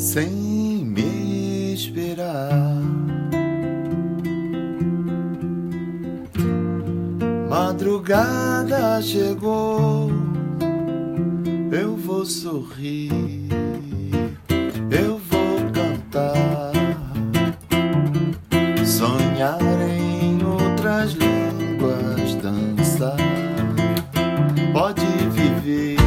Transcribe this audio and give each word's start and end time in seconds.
sem 0.00 0.30
me 0.30 1.74
esperar. 1.74 2.50
Madrugada 7.50 9.02
chegou, 9.02 10.10
eu 11.70 11.96
vou 11.96 12.24
sorrir, 12.24 13.10
eu 14.90 15.18
vou 15.18 15.70
cantar, 15.70 16.72
sonhar 18.86 19.60
em 19.86 20.42
outras 20.42 21.12
línguas, 21.12 22.34
dançar. 22.36 23.18
Pode 24.72 25.04
viver, 25.30 25.98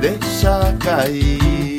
deixa 0.00 0.76
cair. 0.80 1.75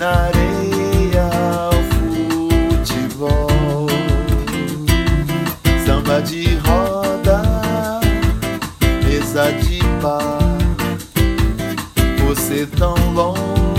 Na 0.00 0.28
areia 0.28 1.28
o 1.76 1.80
futebol. 2.78 3.86
Samba 5.84 6.22
de 6.22 6.56
roda, 6.66 7.42
mesa 9.04 9.52
de 9.52 9.78
bar. 10.00 10.38
Você 12.26 12.66
tão 12.78 12.94
longe, 13.12 13.69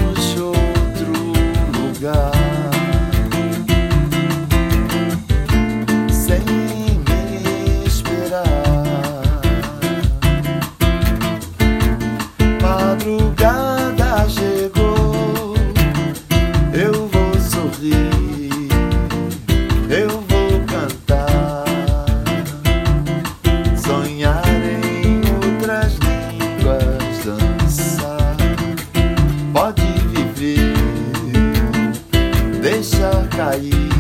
cair. 33.35 33.91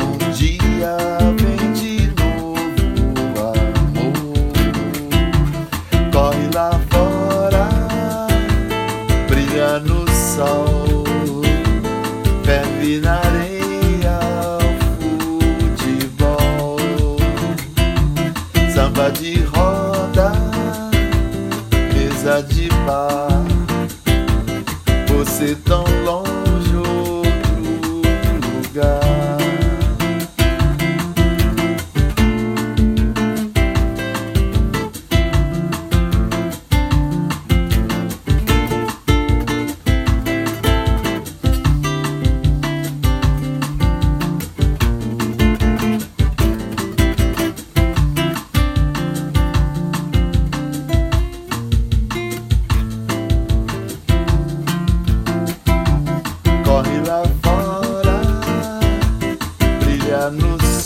Um 0.00 0.16
dia 0.32 0.96
vem 1.38 1.72
de 1.72 1.94
novo 2.20 2.58
amor. 3.40 4.52
Corre 6.12 6.46
lá 6.54 6.70
fora, 6.90 7.66
brilha 9.28 9.78
no 9.80 10.08
sol, 10.10 11.04
ferve 12.44 13.00
na 13.00 13.16
areia 13.16 14.18
o 15.00 15.42
futebol, 15.60 16.76
samba 18.74 19.10
de 19.10 19.42
roda, 19.44 20.32
mesa 21.92 22.42
de 22.42 22.68
bar. 22.86 23.44
Você 25.08 25.54
tão 25.64 25.84
longe, 26.04 26.23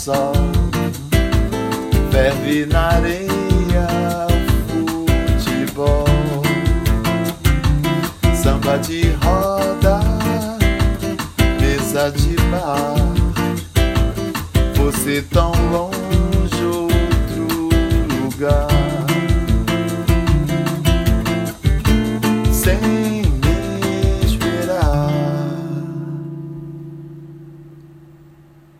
sol 0.09 0.33
ferve 2.11 2.65
na 2.65 2.87
areia 2.97 3.87
o 4.73 5.37
futebol, 5.37 6.05
samba 8.33 8.77
de 8.79 9.11
roda, 9.23 9.99
mesa 11.61 12.09
de 12.09 12.35
bar. 12.49 12.95
Você 14.77 15.21
tão 15.31 15.51
longe, 15.71 16.63
outro 16.63 17.69
lugar. 18.23 18.78